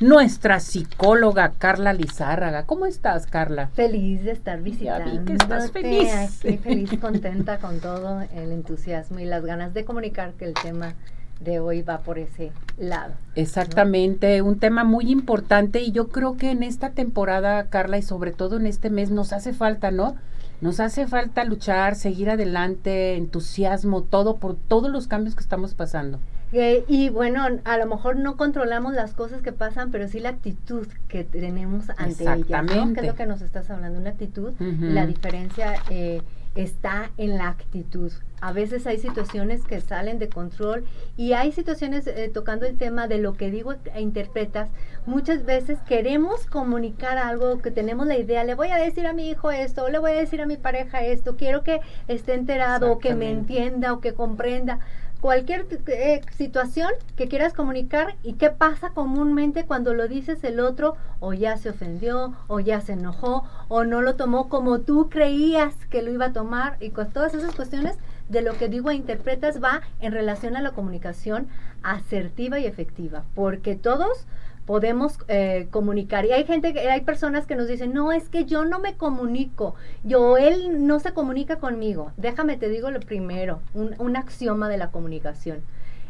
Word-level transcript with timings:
nuestra 0.00 0.60
psicóloga 0.60 1.52
Carla 1.58 1.92
Lizárraga. 1.92 2.64
¿Cómo 2.64 2.86
estás, 2.86 3.26
Carla? 3.26 3.68
Feliz 3.68 4.24
de 4.24 4.32
estar 4.32 4.60
visitando. 4.60 5.12
Ya 5.12 5.20
vi 5.20 5.24
que 5.24 5.32
estás 5.34 5.70
feliz. 5.70 6.12
Estoy 6.12 6.58
feliz, 6.58 6.90
contenta 7.00 7.58
con 7.58 7.80
todo 7.80 8.20
el 8.34 8.52
entusiasmo 8.52 9.18
y 9.20 9.24
las 9.24 9.44
ganas 9.44 9.74
de 9.74 9.84
comunicar 9.84 10.32
que 10.32 10.44
el 10.44 10.54
tema 10.54 10.94
de 11.40 11.60
hoy 11.60 11.82
va 11.82 12.00
por 12.00 12.18
ese 12.18 12.52
lado. 12.78 13.14
Exactamente, 13.34 14.40
un 14.42 14.58
tema 14.58 14.84
muy 14.84 15.10
importante 15.10 15.80
y 15.80 15.92
yo 15.92 16.08
creo 16.08 16.36
que 16.36 16.50
en 16.50 16.62
esta 16.62 16.90
temporada, 16.90 17.68
Carla, 17.68 17.98
y 17.98 18.02
sobre 18.02 18.32
todo 18.32 18.56
en 18.56 18.66
este 18.66 18.90
mes 18.90 19.10
nos 19.10 19.32
hace 19.32 19.52
falta, 19.52 19.90
¿no? 19.90 20.16
Nos 20.60 20.80
hace 20.80 21.06
falta 21.06 21.44
luchar, 21.44 21.96
seguir 21.96 22.30
adelante, 22.30 23.16
entusiasmo, 23.16 24.02
todo 24.02 24.36
por 24.36 24.56
todos 24.56 24.90
los 24.90 25.06
cambios 25.06 25.34
que 25.34 25.42
estamos 25.42 25.74
pasando. 25.74 26.18
Eh, 26.52 26.84
y 26.88 27.08
bueno, 27.08 27.44
a 27.64 27.76
lo 27.76 27.86
mejor 27.86 28.16
no 28.16 28.36
controlamos 28.36 28.94
las 28.94 29.12
cosas 29.12 29.42
que 29.42 29.52
pasan, 29.52 29.90
pero 29.90 30.08
sí 30.08 30.20
la 30.20 30.30
actitud 30.30 30.86
que 31.08 31.24
tenemos 31.24 31.90
ante 31.96 32.22
ellas, 32.22 32.64
¿no? 32.64 32.94
Que 32.94 33.00
es 33.00 33.06
lo 33.06 33.14
que 33.14 33.26
nos 33.26 33.42
estás 33.42 33.68
hablando, 33.70 33.98
una 33.98 34.10
actitud. 34.10 34.52
La 34.58 35.06
diferencia 35.06 35.74
eh, 35.90 36.22
está 36.56 37.10
en 37.16 37.38
la 37.38 37.48
actitud. 37.48 38.12
A 38.40 38.52
veces 38.52 38.86
hay 38.86 38.98
situaciones 38.98 39.64
que 39.64 39.80
salen 39.80 40.18
de 40.18 40.28
control 40.28 40.84
y 41.16 41.32
hay 41.32 41.52
situaciones 41.52 42.06
eh, 42.06 42.30
tocando 42.32 42.66
el 42.66 42.76
tema 42.76 43.08
de 43.08 43.18
lo 43.18 43.32
que 43.34 43.50
digo 43.50 43.74
e 43.94 44.00
interpretas. 44.00 44.68
Muchas 45.06 45.44
veces 45.44 45.78
queremos 45.88 46.46
comunicar 46.46 47.16
algo 47.16 47.58
que 47.58 47.70
tenemos 47.70 48.06
la 48.06 48.18
idea, 48.18 48.44
le 48.44 48.54
voy 48.54 48.68
a 48.68 48.76
decir 48.76 49.06
a 49.06 49.14
mi 49.14 49.30
hijo 49.30 49.50
esto, 49.50 49.84
o 49.84 49.88
le 49.88 49.98
voy 49.98 50.10
a 50.12 50.16
decir 50.16 50.42
a 50.42 50.46
mi 50.46 50.56
pareja 50.56 51.02
esto, 51.02 51.36
quiero 51.36 51.62
que 51.62 51.80
esté 52.08 52.34
enterado, 52.34 52.92
o 52.92 52.98
que 52.98 53.14
me 53.14 53.30
entienda, 53.30 53.92
o 53.92 54.00
que 54.00 54.12
comprenda 54.12 54.80
cualquier 55.26 55.66
eh, 55.88 56.20
situación 56.38 56.88
que 57.16 57.26
quieras 57.26 57.52
comunicar 57.52 58.14
y 58.22 58.34
qué 58.34 58.50
pasa 58.50 58.90
comúnmente 58.90 59.64
cuando 59.64 59.92
lo 59.92 60.06
dices 60.06 60.44
el 60.44 60.60
otro 60.60 60.94
o 61.18 61.32
ya 61.32 61.56
se 61.56 61.70
ofendió 61.70 62.36
o 62.46 62.60
ya 62.60 62.80
se 62.80 62.92
enojó 62.92 63.42
o 63.66 63.82
no 63.82 64.02
lo 64.02 64.14
tomó 64.14 64.48
como 64.48 64.82
tú 64.82 65.10
creías 65.10 65.74
que 65.90 66.02
lo 66.02 66.12
iba 66.12 66.26
a 66.26 66.32
tomar 66.32 66.76
y 66.78 66.90
con 66.90 67.10
todas 67.10 67.34
esas 67.34 67.56
cuestiones 67.56 67.96
de 68.28 68.40
lo 68.40 68.56
que 68.56 68.68
digo 68.68 68.92
e 68.92 68.94
interpretas 68.94 69.60
va 69.60 69.80
en 69.98 70.12
relación 70.12 70.56
a 70.56 70.62
la 70.62 70.70
comunicación 70.70 71.48
asertiva 71.82 72.60
y 72.60 72.66
efectiva 72.66 73.24
porque 73.34 73.74
todos 73.74 74.28
podemos 74.66 75.18
eh, 75.28 75.68
comunicar. 75.70 76.26
Y 76.26 76.32
hay 76.32 76.44
gente, 76.44 76.78
hay 76.90 77.00
personas 77.02 77.46
que 77.46 77.56
nos 77.56 77.68
dicen, 77.68 77.94
no, 77.94 78.12
es 78.12 78.28
que 78.28 78.44
yo 78.44 78.64
no 78.64 78.80
me 78.80 78.96
comunico, 78.96 79.76
yo, 80.02 80.36
él 80.36 80.86
no 80.86 81.00
se 81.00 81.12
comunica 81.12 81.56
conmigo. 81.56 82.12
Déjame, 82.16 82.56
te 82.56 82.68
digo 82.68 82.90
lo 82.90 83.00
primero, 83.00 83.60
un, 83.74 83.94
un 83.98 84.16
axioma 84.16 84.68
de 84.68 84.78
la 84.78 84.90
comunicación. 84.90 85.62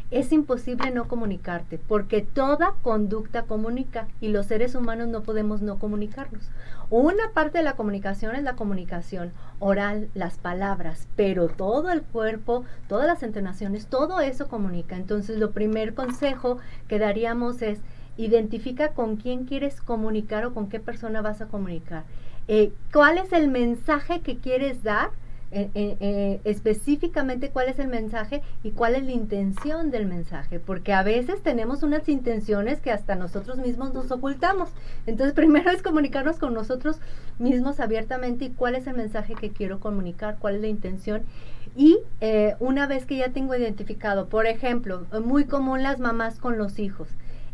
Es 0.09 0.31
imposible 0.31 0.89
no 0.91 1.09
comunicarte, 1.09 1.77
porque 1.77 2.21
toda 2.21 2.75
conducta 2.81 3.43
comunica 3.43 4.07
y 4.21 4.29
los 4.29 4.45
seres 4.45 4.73
humanos 4.73 5.09
no 5.09 5.21
podemos 5.21 5.61
no 5.61 5.79
comunicarnos. 5.79 6.49
Una 6.89 7.31
parte 7.33 7.57
de 7.57 7.65
la 7.65 7.75
comunicación 7.75 8.33
es 8.33 8.43
la 8.43 8.55
comunicación 8.55 9.33
oral, 9.59 10.07
las 10.13 10.37
palabras, 10.37 11.09
pero 11.17 11.49
todo 11.49 11.91
el 11.91 12.01
cuerpo, 12.01 12.63
todas 12.87 13.07
las 13.07 13.21
entonaciones, 13.23 13.87
todo 13.87 14.21
eso 14.21 14.47
comunica. 14.47 14.95
Entonces, 14.95 15.37
lo 15.37 15.51
primer 15.51 15.93
consejo 15.93 16.59
que 16.87 16.99
daríamos 16.99 17.61
es, 17.61 17.81
identifica 18.17 18.89
con 18.89 19.15
quién 19.15 19.45
quieres 19.45 19.81
comunicar 19.81 20.45
o 20.45 20.53
con 20.53 20.69
qué 20.69 20.79
persona 20.79 21.21
vas 21.21 21.41
a 21.41 21.47
comunicar. 21.47 22.03
Eh, 22.47 22.71
¿Cuál 22.93 23.17
es 23.17 23.33
el 23.33 23.49
mensaje 23.49 24.21
que 24.21 24.37
quieres 24.37 24.83
dar? 24.83 25.09
Eh, 25.49 25.69
eh, 25.75 26.41
específicamente 26.43 27.51
cuál 27.51 27.69
es 27.69 27.79
el 27.79 27.87
mensaje 27.87 28.41
y 28.63 28.71
cuál 28.71 28.95
es 28.95 29.05
la 29.05 29.13
intención 29.13 29.91
del 29.91 30.05
mensaje, 30.05 30.59
porque 30.59 30.91
a 30.91 31.03
veces 31.03 31.41
tenemos 31.41 31.83
unas 31.83 32.09
intenciones 32.09 32.81
que 32.81 32.91
hasta 32.91 33.15
nosotros 33.15 33.57
mismos 33.57 33.93
nos 33.93 34.11
ocultamos. 34.11 34.69
Entonces, 35.05 35.33
primero 35.35 35.71
es 35.71 35.81
comunicarnos 35.81 36.37
con 36.37 36.53
nosotros 36.53 36.97
mismos 37.39 37.79
abiertamente 37.79 38.45
y 38.45 38.49
cuál 38.49 38.75
es 38.75 38.87
el 38.87 38.97
mensaje 38.97 39.35
que 39.35 39.51
quiero 39.51 39.79
comunicar, 39.79 40.37
cuál 40.37 40.55
es 40.55 40.61
la 40.61 40.67
intención. 40.67 41.23
Y 41.77 41.99
una 42.59 42.87
vez 42.87 43.05
que 43.05 43.17
ya 43.17 43.29
tengo 43.29 43.55
identificado, 43.55 44.29
por 44.29 44.47
ejemplo, 44.47 45.05
muy 45.23 45.45
común 45.45 45.83
las 45.83 45.99
mamás 45.99 46.39
con 46.39 46.57
los 46.57 46.79
hijos 46.79 47.07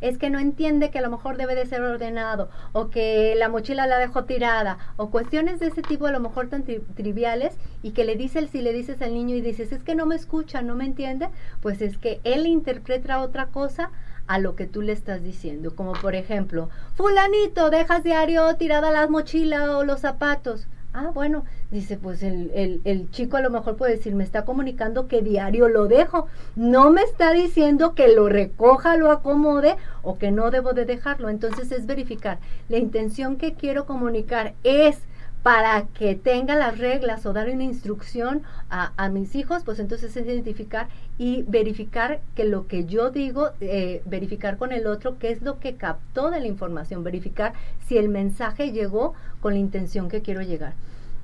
es 0.03 0.17
que 0.17 0.29
no 0.29 0.37
entiende 0.37 0.91
que 0.91 0.99
a 0.99 1.01
lo 1.01 1.09
mejor 1.09 1.37
debe 1.37 1.55
de 1.55 1.65
ser 1.65 1.81
ordenado 1.81 2.49
o 2.73 2.89
que 2.89 3.35
la 3.37 3.47
mochila 3.47 3.87
la 3.87 3.97
dejó 3.97 4.25
tirada 4.25 4.77
o 4.97 5.09
cuestiones 5.09 5.61
de 5.61 5.67
ese 5.67 5.81
tipo 5.81 6.07
a 6.07 6.11
lo 6.11 6.19
mejor 6.19 6.49
tan 6.49 6.63
triviales 6.63 7.55
y 7.81 7.91
que 7.91 8.03
le 8.03 8.17
dices 8.17 8.49
si 8.49 8.61
le 8.61 8.73
dices 8.73 9.01
al 9.01 9.13
niño 9.13 9.33
y 9.35 9.41
dices 9.41 9.71
es 9.71 9.81
que 9.81 9.95
no 9.95 10.05
me 10.05 10.15
escucha, 10.15 10.61
no 10.61 10.75
me 10.75 10.85
entiende, 10.85 11.29
pues 11.61 11.81
es 11.81 11.97
que 11.97 12.19
él 12.25 12.47
interpreta 12.47 13.21
otra 13.21 13.47
cosa 13.47 13.91
a 14.27 14.39
lo 14.39 14.57
que 14.57 14.67
tú 14.67 14.81
le 14.81 14.91
estás 14.91 15.23
diciendo, 15.23 15.73
como 15.73 15.93
por 15.93 16.15
ejemplo, 16.15 16.69
fulanito, 16.95 17.69
dejas 17.69 18.03
diario 18.03 18.55
tirada 18.57 18.91
las 18.91 19.09
mochilas 19.09 19.69
o 19.69 19.85
los 19.85 20.01
zapatos. 20.01 20.67
Ah, 20.95 21.09
bueno, 21.11 21.43
dice, 21.71 21.97
pues 21.97 22.21
el, 22.21 22.51
el, 22.53 22.81
el, 22.83 23.09
chico 23.09 23.37
a 23.37 23.41
lo 23.41 23.49
mejor 23.49 23.77
puede 23.77 23.95
decir, 23.95 24.13
me 24.13 24.23
está 24.23 24.45
comunicando 24.45 25.07
que 25.07 25.23
diario 25.23 25.67
lo 25.67 25.87
dejo. 25.87 26.27
No 26.55 26.91
me 26.91 27.01
está 27.01 27.33
diciendo 27.33 27.95
que 27.95 28.09
lo 28.09 28.29
recoja, 28.29 28.95
lo 28.95 29.09
acomode 29.09 29.75
o 30.03 30.19
que 30.19 30.29
no 30.29 30.51
debo 30.51 30.73
de 30.73 30.85
dejarlo. 30.85 31.29
Entonces 31.29 31.71
es 31.71 31.87
verificar. 31.87 32.37
La 32.69 32.77
intención 32.77 33.37
que 33.37 33.55
quiero 33.55 33.87
comunicar 33.87 34.53
es 34.63 34.99
para 35.43 35.87
que 35.87 36.15
tenga 36.15 36.55
las 36.55 36.77
reglas 36.77 37.25
o 37.25 37.33
dar 37.33 37.49
una 37.49 37.65
instrucción 37.65 38.43
a, 38.69 38.93
a, 38.95 39.09
mis 39.09 39.35
hijos, 39.35 39.63
pues 39.65 39.77
entonces 39.79 40.15
es 40.15 40.25
identificar 40.25 40.87
y 41.17 41.43
verificar 41.43 42.21
que 42.33 42.45
lo 42.45 42.65
que 42.67 42.85
yo 42.85 43.09
digo, 43.11 43.49
eh, 43.59 44.01
verificar 44.05 44.57
con 44.57 44.71
el 44.71 44.87
otro 44.87 45.19
qué 45.19 45.31
es 45.31 45.41
lo 45.41 45.59
que 45.59 45.75
captó 45.75 46.31
de 46.31 46.39
la 46.39 46.47
información, 46.47 47.03
verificar 47.03 47.53
si 47.85 47.97
el 47.97 48.07
mensaje 48.07 48.71
llegó 48.71 49.15
con 49.41 49.53
la 49.53 49.59
intención 49.59 50.07
que 50.07 50.21
quiero 50.21 50.41
llegar. 50.41 50.73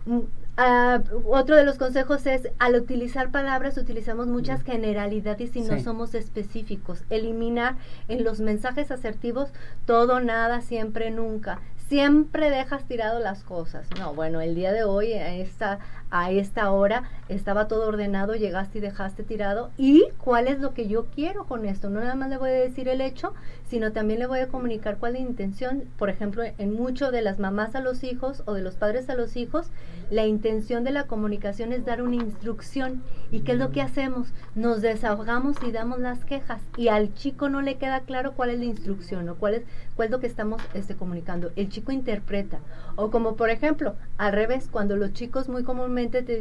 Mm, 0.06 0.20
ah, 0.58 1.00
otro 1.26 1.56
de 1.56 1.64
los 1.64 1.78
consejos 1.78 2.26
es, 2.26 2.50
al 2.60 2.76
utilizar 2.76 3.32
palabras, 3.32 3.78
utilizamos 3.78 4.28
muchas 4.28 4.64
generalidades 4.64 5.56
y 5.56 5.62
no 5.62 5.80
somos 5.80 6.14
específicos. 6.14 7.06
Eliminar 7.10 7.78
en 8.10 8.26
los 8.26 8.42
mensajes 8.42 8.92
asertivos 8.92 9.50
todo, 9.86 10.20
nada, 10.20 10.60
siempre, 10.60 11.10
nunca 11.10 11.62
siempre 11.90 12.52
dejas 12.52 12.88
tirado 12.88 13.20
las 13.20 13.44
cosas. 13.44 13.88
No, 13.98 14.14
bueno, 14.14 14.40
el 14.42 14.54
día 14.54 14.72
de 14.72 14.84
hoy, 14.84 15.12
esta, 15.14 15.80
a 16.12 16.32
esta 16.32 16.72
hora, 16.72 17.04
estaba 17.28 17.68
todo 17.68 17.88
ordenado, 17.88 18.36
llegaste 18.36 18.80
y 18.80 18.82
dejaste 18.82 19.24
tirado. 19.24 19.72
¿Y 19.78 20.06
cuál 20.18 20.48
es 20.48 20.60
lo 20.60 20.74
que 20.74 20.88
yo 20.88 21.06
quiero 21.08 21.46
con 21.46 21.66
esto? 21.66 21.90
No 21.90 22.00
nada 22.00 22.16
más 22.16 22.30
le 22.30 22.38
voy 22.38 22.50
a 22.50 22.54
decir 22.54 22.88
el 22.88 23.02
hecho, 23.02 23.34
sino 23.70 23.92
también 23.92 24.20
le 24.20 24.28
voy 24.28 24.40
a 24.40 24.48
comunicar 24.48 24.98
cuál 24.98 25.16
es 25.16 25.22
la 25.22 25.28
intención. 25.28 25.84
Por 25.98 26.10
ejemplo, 26.10 26.44
en 26.58 26.74
mucho 26.74 27.12
de 27.12 27.22
las 27.22 27.40
mamás 27.40 27.76
a 27.76 27.82
los 27.82 28.04
hijos 28.04 28.44
o 28.46 28.54
de 28.54 28.62
los 28.62 28.76
padres 28.76 29.10
a 29.10 29.16
los 29.16 29.36
hijos, 29.36 29.68
la 30.10 30.26
intención 30.26 30.84
de 30.84 30.92
la 30.92 31.04
comunicación 31.04 31.72
es 31.72 31.86
dar 31.86 32.02
una 32.02 32.16
instrucción. 32.16 33.04
¿Y 33.32 33.42
qué 33.42 33.52
es 33.52 33.60
lo 33.60 33.72
que 33.72 33.82
hacemos? 33.82 34.34
Nos 34.56 34.82
desahogamos 34.82 35.58
y 35.68 35.72
damos 35.72 36.00
las 36.00 36.26
quejas. 36.26 36.62
Y 36.78 36.88
al 36.88 37.14
chico 37.14 37.48
no 37.50 37.62
le 37.62 37.78
queda 37.78 38.00
claro 38.02 38.34
cuál 38.34 38.50
es 38.50 38.60
la 38.60 38.66
instrucción 38.66 39.30
o 39.30 39.36
cuál 39.36 39.54
es, 39.54 39.64
cuál 39.96 40.08
es 40.08 40.12
lo 40.12 40.20
que 40.20 40.28
estamos 40.28 40.62
este, 40.74 40.96
comunicando. 40.96 41.52
El 41.56 41.70
chico 41.70 41.92
interpreta. 41.92 42.60
O 43.02 43.12
como 43.12 43.38
por 43.38 43.50
ejemplo, 43.50 43.96
al 44.18 44.34
revés, 44.34 44.68
cuando 44.70 44.98
los 44.98 45.14
chicos 45.14 45.48
muy 45.48 45.64
comúnmente 45.64 46.22
te, 46.22 46.36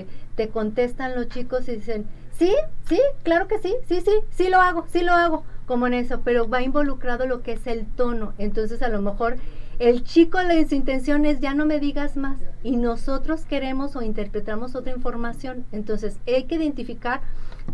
eh, 0.00 0.06
te 0.36 0.48
contestan 0.48 1.14
los 1.14 1.28
chicos 1.28 1.66
y 1.68 1.76
dicen, 1.76 2.04
sí, 2.32 2.52
sí, 2.86 3.00
claro 3.22 3.48
que 3.48 3.58
sí, 3.58 3.74
sí, 3.88 4.02
sí, 4.04 4.12
sí 4.30 4.50
lo 4.50 4.60
hago, 4.60 4.84
sí 4.92 5.00
lo 5.00 5.14
hago, 5.14 5.44
como 5.64 5.86
en 5.86 5.94
eso, 5.94 6.20
pero 6.22 6.46
va 6.46 6.60
involucrado 6.60 7.26
lo 7.26 7.42
que 7.42 7.52
es 7.52 7.66
el 7.66 7.86
tono. 7.86 8.34
Entonces 8.36 8.82
a 8.82 8.90
lo 8.90 9.00
mejor 9.00 9.38
el 9.78 10.04
chico, 10.04 10.38
la, 10.42 10.52
su 10.68 10.74
intención 10.74 11.24
es 11.24 11.40
ya 11.40 11.54
no 11.54 11.64
me 11.64 11.80
digas 11.80 12.18
más 12.18 12.38
y 12.62 12.76
nosotros 12.76 13.46
queremos 13.46 13.96
o 13.96 14.02
interpretamos 14.02 14.74
otra 14.74 14.92
información. 14.92 15.64
Entonces 15.72 16.18
hay 16.26 16.44
que 16.44 16.56
identificar 16.56 17.22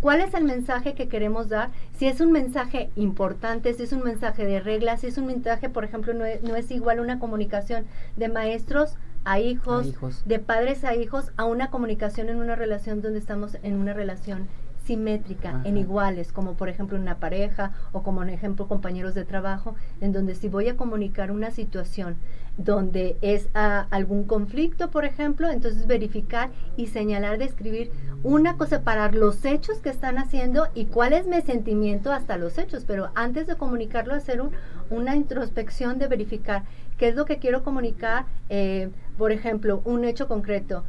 cuál 0.01 0.21
es 0.21 0.35
el 0.35 0.45
mensaje 0.45 0.95
que 0.95 1.09
queremos 1.09 1.49
dar, 1.49 1.71
si 1.97 2.07
es 2.07 2.21
un 2.21 2.33
mensaje 2.33 2.91
importante, 2.97 3.75
si 3.75 3.83
es 3.83 3.93
un 3.93 4.03
mensaje 4.03 4.45
de 4.45 4.61
reglas, 4.61 5.01
si 5.01 5.09
es 5.09 5.19
un 5.19 5.27
mensaje, 5.27 5.69
por 5.69 5.85
ejemplo, 5.85 6.15
no 6.15 6.25
es, 6.25 6.43
no 6.43 6.57
es 6.57 6.71
igual 6.71 7.01
una 7.01 7.19
comunicación 7.19 7.87
de 8.17 8.29
maestros 8.29 8.97
a 9.25 9.41
hijos, 9.41 9.87
a 9.87 9.89
hijos, 9.89 10.23
de 10.25 10.39
padres 10.39 10.85
a 10.85 10.95
hijos, 10.95 11.33
a 11.37 11.45
una 11.45 11.71
comunicación 11.71 12.29
en 12.29 12.37
una 12.37 12.55
relación 12.55 13.03
donde 13.03 13.19
estamos 13.19 13.57
en 13.63 13.75
una 13.75 13.93
relación 13.93 14.49
simétrica, 14.89 15.61
en 15.65 15.77
iguales, 15.77 16.33
como 16.33 16.55
por 16.55 16.71
ejemplo 16.71 16.99
una 16.99 17.19
pareja 17.19 17.73
o 17.93 18.03
como 18.03 18.23
en 18.23 18.31
ejemplo 18.31 18.67
compañeros 18.67 19.15
de 19.15 19.27
trabajo, 19.27 19.75
en 20.01 20.13
donde 20.13 20.35
si 20.35 20.49
voy 20.49 20.69
a 20.69 20.79
comunicar 20.79 21.31
una 21.31 21.51
situación 21.51 22.17
donde 22.57 23.19
es 23.21 23.51
ah, 23.55 23.87
algún 23.91 24.25
conflicto, 24.25 24.91
por 24.91 25.05
ejemplo, 25.05 25.51
entonces 25.51 25.87
verificar 25.87 26.51
y 26.79 26.87
señalar, 26.87 27.37
describir 27.37 27.91
una 28.23 28.57
cosa, 28.57 28.81
para 28.83 29.13
los 29.13 29.45
hechos 29.45 29.79
que 29.79 29.91
están 29.91 30.17
haciendo 30.17 30.69
y 30.75 30.87
cuál 30.87 31.13
es 31.13 31.27
mi 31.27 31.41
sentimiento 31.43 32.11
hasta 32.11 32.39
los 32.39 32.57
hechos, 32.57 32.85
pero 32.87 33.11
antes 33.15 33.47
de 33.47 33.57
comunicarlo, 33.57 34.15
hacer 34.15 34.41
un, 34.41 34.53
una 34.89 35.15
introspección 35.17 35.99
de 35.99 36.09
verificar 36.09 36.63
qué 36.97 37.09
es 37.09 37.15
lo 37.15 37.27
que 37.27 37.39
quiero 37.39 37.63
comunicar, 37.63 38.25
eh, 38.49 38.89
por 39.19 39.33
ejemplo, 39.33 39.83
un 39.85 40.05
hecho 40.05 40.27
concreto 40.27 40.83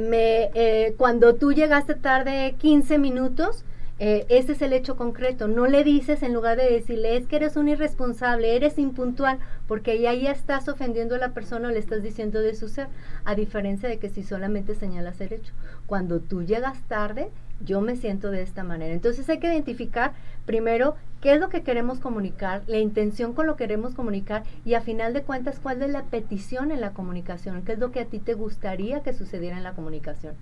me, 0.00 0.50
eh, 0.54 0.94
cuando 0.96 1.34
tú 1.34 1.52
llegaste 1.52 1.94
tarde 1.94 2.54
15 2.58 2.98
minutos, 2.98 3.64
eh, 4.00 4.26
ese 4.28 4.52
es 4.52 4.62
el 4.62 4.72
hecho 4.72 4.96
concreto. 4.96 5.46
No 5.46 5.66
le 5.66 5.84
dices 5.84 6.22
en 6.22 6.34
lugar 6.34 6.56
de 6.56 6.70
decirle, 6.70 7.16
es 7.16 7.26
que 7.26 7.36
eres 7.36 7.56
un 7.56 7.68
irresponsable, 7.68 8.56
eres 8.56 8.78
impuntual, 8.78 9.38
porque 9.68 9.92
ahí 9.92 10.22
ya 10.22 10.32
estás 10.32 10.68
ofendiendo 10.68 11.14
a 11.14 11.18
la 11.18 11.32
persona 11.32 11.68
o 11.68 11.70
le 11.70 11.78
estás 11.78 12.02
diciendo 12.02 12.40
de 12.40 12.54
su 12.54 12.68
ser, 12.68 12.88
a 13.24 13.34
diferencia 13.34 13.88
de 13.88 13.98
que 13.98 14.08
si 14.08 14.24
solamente 14.24 14.74
señalas 14.74 15.20
el 15.20 15.32
hecho. 15.32 15.52
Cuando 15.86 16.20
tú 16.20 16.42
llegas 16.42 16.82
tarde, 16.88 17.30
yo 17.64 17.80
me 17.80 17.96
siento 17.96 18.30
de 18.30 18.42
esta 18.42 18.64
manera. 18.64 18.94
Entonces 18.94 19.28
hay 19.28 19.38
que 19.38 19.48
identificar 19.48 20.12
primero 20.46 20.96
qué 21.20 21.34
es 21.34 21.40
lo 21.40 21.48
que 21.48 21.62
queremos 21.62 22.00
comunicar, 22.00 22.62
la 22.66 22.78
intención 22.78 23.32
con 23.32 23.46
lo 23.46 23.56
que 23.56 23.64
queremos 23.64 23.94
comunicar 23.94 24.42
y 24.64 24.74
a 24.74 24.82
final 24.82 25.14
de 25.14 25.22
cuentas 25.22 25.58
cuál 25.58 25.82
es 25.82 25.90
la 25.90 26.02
petición 26.04 26.70
en 26.70 26.80
la 26.80 26.90
comunicación, 26.90 27.62
qué 27.62 27.72
es 27.72 27.78
lo 27.78 27.92
que 27.92 28.00
a 28.00 28.04
ti 28.04 28.18
te 28.18 28.34
gustaría 28.34 29.02
que 29.02 29.14
sucediera 29.14 29.56
en 29.56 29.62
la 29.62 29.72
comunicación. 29.72 30.34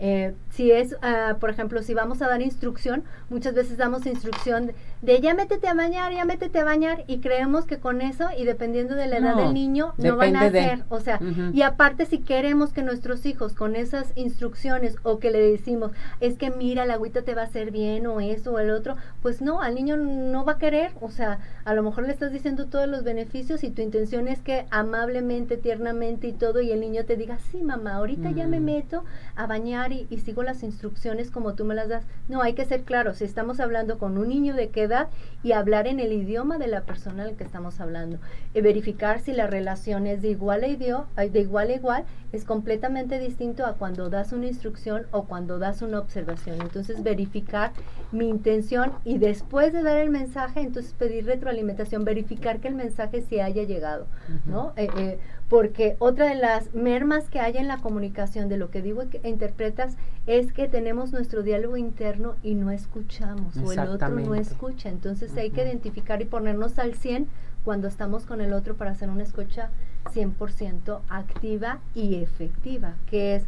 Eh, 0.00 0.34
si 0.50 0.72
es, 0.72 0.96
ah, 1.02 1.36
por 1.38 1.50
ejemplo, 1.50 1.82
si 1.82 1.94
vamos 1.94 2.20
a 2.20 2.28
dar 2.28 2.42
instrucción, 2.42 3.04
muchas 3.30 3.54
veces 3.54 3.78
damos 3.78 4.06
instrucción 4.06 4.72
de, 5.04 5.20
ya 5.20 5.34
métete 5.34 5.68
a 5.68 5.74
bañar, 5.74 6.12
ya 6.12 6.24
métete 6.24 6.60
a 6.60 6.64
bañar 6.64 7.04
y 7.06 7.18
creemos 7.18 7.66
que 7.66 7.78
con 7.78 8.00
eso 8.00 8.28
y 8.36 8.44
dependiendo 8.44 8.94
de 8.94 9.06
la 9.06 9.18
edad 9.18 9.36
del 9.36 9.54
niño 9.54 9.94
no 9.98 10.16
van 10.16 10.36
a 10.36 10.42
hacer, 10.42 10.84
o 10.88 11.00
sea, 11.00 11.20
y 11.52 11.62
aparte 11.62 12.06
si 12.06 12.18
queremos 12.18 12.72
que 12.72 12.82
nuestros 12.82 13.26
hijos 13.26 13.54
con 13.54 13.76
esas 13.76 14.12
instrucciones 14.14 14.96
o 15.02 15.18
que 15.18 15.30
le 15.30 15.40
decimos, 15.40 15.92
es 16.20 16.36
que 16.36 16.50
mira, 16.50 16.86
la 16.86 16.94
agüita 16.94 17.22
te 17.22 17.34
va 17.34 17.42
a 17.42 17.46
hacer 17.46 17.70
bien 17.70 18.06
o 18.06 18.20
eso 18.20 18.52
o 18.52 18.58
el 18.58 18.70
otro, 18.70 18.96
pues 19.22 19.42
no, 19.42 19.60
al 19.60 19.74
niño 19.74 19.96
no 19.96 20.44
va 20.44 20.52
a 20.52 20.58
querer, 20.58 20.92
o 21.00 21.10
sea, 21.10 21.38
a 21.64 21.74
lo 21.74 21.82
mejor 21.82 22.04
le 22.04 22.12
estás 22.12 22.32
diciendo 22.32 22.66
todos 22.66 22.88
los 22.88 23.04
beneficios 23.04 23.64
y 23.64 23.70
tu 23.70 23.82
intención 23.82 24.28
es 24.28 24.40
que 24.40 24.66
amablemente, 24.70 25.56
tiernamente 25.56 26.28
y 26.28 26.32
todo 26.32 26.60
y 26.60 26.72
el 26.72 26.80
niño 26.80 27.04
te 27.04 27.16
diga, 27.16 27.38
sí 27.38 27.62
mamá, 27.62 27.94
ahorita 27.94 28.30
ya 28.30 28.46
me 28.46 28.60
meto 28.60 29.04
a 29.36 29.46
bañar 29.46 29.92
y, 29.92 30.06
sigo 30.24 30.42
las 30.42 30.62
instrucciones 30.62 31.30
como 31.30 31.54
tú 31.54 31.66
me 31.66 31.74
las 31.74 31.88
das. 31.88 32.06
No, 32.28 32.40
hay 32.40 32.54
que 32.54 32.64
ser 32.64 32.82
claros, 32.82 33.18
si 33.18 33.24
estamos 33.24 33.60
hablando 33.60 33.98
con 33.98 34.16
un 34.16 34.28
niño 34.28 34.54
de 34.54 34.70
qué 34.70 34.84
edad 34.84 34.93
y 35.42 35.52
hablar 35.52 35.86
en 35.86 36.00
el 36.00 36.12
idioma 36.12 36.58
de 36.58 36.68
la 36.68 36.82
persona 36.82 37.24
al 37.24 37.36
que 37.36 37.44
estamos 37.44 37.80
hablando. 37.80 38.18
Y 38.54 38.60
verificar 38.60 39.20
si 39.20 39.32
la 39.32 39.46
relación 39.46 40.06
es 40.06 40.22
de 40.22 40.30
igual 40.30 40.64
a 40.64 40.68
de 41.28 41.40
igual 41.40 41.70
a 41.70 41.74
igual, 41.74 42.04
es 42.34 42.44
completamente 42.44 43.18
distinto 43.20 43.64
a 43.64 43.74
cuando 43.74 44.10
das 44.10 44.32
una 44.32 44.46
instrucción 44.46 45.06
o 45.12 45.24
cuando 45.24 45.58
das 45.58 45.82
una 45.82 46.00
observación. 46.00 46.60
Entonces 46.60 47.02
verificar 47.02 47.72
mi 48.10 48.28
intención 48.28 48.92
y 49.04 49.18
después 49.18 49.72
de 49.72 49.82
dar 49.82 49.98
el 49.98 50.10
mensaje, 50.10 50.60
entonces 50.60 50.92
pedir 50.94 51.26
retroalimentación, 51.26 52.04
verificar 52.04 52.58
que 52.58 52.68
el 52.68 52.74
mensaje 52.74 53.22
se 53.22 53.40
haya 53.40 53.62
llegado, 53.62 54.06
¿no? 54.46 54.72
Eh, 54.76 54.88
eh, 54.98 55.18
porque 55.48 55.94
otra 56.00 56.26
de 56.26 56.34
las 56.34 56.74
mermas 56.74 57.28
que 57.28 57.38
hay 57.38 57.56
en 57.56 57.68
la 57.68 57.78
comunicación 57.78 58.48
de 58.48 58.56
lo 58.56 58.70
que 58.70 58.82
digo 58.82 59.02
e 59.02 59.28
interpretas 59.28 59.96
es 60.26 60.52
que 60.52 60.66
tenemos 60.66 61.12
nuestro 61.12 61.42
diálogo 61.42 61.76
interno 61.76 62.34
y 62.42 62.54
no 62.54 62.70
escuchamos 62.72 63.56
o 63.58 63.72
el 63.72 63.78
otro 63.78 64.08
no 64.08 64.34
escucha. 64.34 64.88
Entonces 64.88 65.36
hay 65.36 65.50
que 65.50 65.62
identificar 65.62 66.20
y 66.20 66.24
ponernos 66.24 66.78
al 66.78 66.94
100 66.94 67.28
cuando 67.64 67.88
estamos 67.88 68.26
con 68.26 68.40
el 68.40 68.52
otro 68.52 68.76
para 68.76 68.90
hacer 68.90 69.08
una 69.08 69.22
escucha 69.22 69.70
100% 70.04 71.00
activa 71.08 71.80
y 71.94 72.16
efectiva, 72.16 72.94
que 73.06 73.36
es 73.36 73.44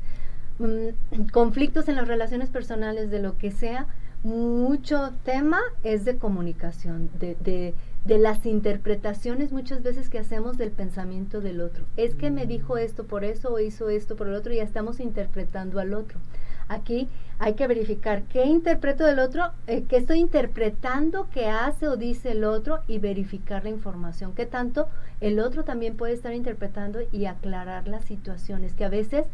mm, 0.58 1.26
conflictos 1.32 1.88
en 1.88 1.96
las 1.96 2.08
relaciones 2.08 2.50
personales 2.50 3.10
de 3.10 3.20
lo 3.20 3.36
que 3.38 3.50
sea, 3.50 3.86
mucho 4.22 5.12
tema 5.24 5.60
es 5.84 6.04
de 6.04 6.16
comunicación, 6.16 7.10
de, 7.18 7.36
de 7.36 7.74
de 8.06 8.18
las 8.18 8.46
interpretaciones 8.46 9.50
muchas 9.50 9.82
veces 9.82 10.08
que 10.08 10.20
hacemos 10.20 10.56
del 10.56 10.70
pensamiento 10.70 11.40
del 11.40 11.60
otro. 11.60 11.84
Es 11.96 12.14
que 12.14 12.30
me 12.30 12.46
dijo 12.46 12.74
mm. 12.74 12.78
esto 12.78 13.04
por 13.04 13.24
eso 13.24 13.52
o 13.52 13.58
hizo 13.58 13.88
esto 13.88 14.14
por 14.14 14.28
el 14.28 14.34
otro 14.34 14.52
y 14.52 14.56
ya 14.56 14.62
estamos 14.62 15.00
interpretando 15.00 15.80
al 15.80 15.92
otro. 15.92 16.20
Aquí 16.68 17.08
hay 17.38 17.54
que 17.54 17.66
verificar 17.66 18.22
qué 18.24 18.46
interpreto 18.46 19.04
del 19.04 19.18
otro, 19.18 19.50
eh, 19.66 19.84
qué 19.88 19.96
estoy 19.96 20.18
interpretando 20.20 21.28
que 21.30 21.46
hace 21.48 21.88
o 21.88 21.96
dice 21.96 22.32
el 22.32 22.44
otro 22.44 22.80
y 22.88 22.98
verificar 22.98 23.64
la 23.64 23.70
información, 23.70 24.32
qué 24.34 24.46
tanto 24.46 24.88
el 25.20 25.38
otro 25.38 25.64
también 25.64 25.96
puede 25.96 26.14
estar 26.14 26.32
interpretando 26.32 27.00
y 27.12 27.26
aclarar 27.26 27.88
las 27.88 28.04
situaciones, 28.04 28.72
que 28.72 28.84
a 28.84 28.88
veces 28.88 29.26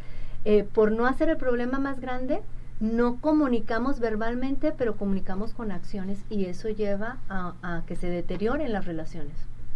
eh, 0.45 0.65
por 0.65 0.91
no 0.91 1.07
hacer 1.07 1.29
el 1.29 1.37
problema 1.37 1.79
más 1.79 2.01
grande, 2.01 2.43
no 2.81 3.21
comunicamos 3.21 4.01
verbalmente, 4.01 4.73
pero 4.77 4.97
comunicamos 4.97 5.55
con 5.55 5.71
acciones 5.71 6.19
y 6.29 6.47
eso 6.47 6.69
lleva 6.69 7.19
a, 7.29 7.83
que 7.87 7.95
se 7.95 8.09
deterioren 8.09 8.73
las 8.73 8.87
relaciones. 8.87 9.35